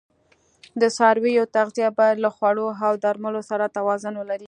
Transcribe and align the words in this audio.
د 0.81 0.83
څارویو 0.97 1.43
تغذیه 1.55 1.89
باید 1.99 2.17
له 2.25 2.29
خوړو 2.35 2.65
او 2.87 2.93
درملو 3.03 3.41
سره 3.49 3.65
توازون 3.77 4.13
ولري. 4.17 4.39